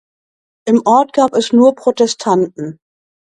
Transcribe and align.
Im 0.67 0.81
Ort 0.87 1.13
gab 1.13 1.35
es 1.35 1.53
nur 1.53 1.75
Protestanten. 1.75 2.79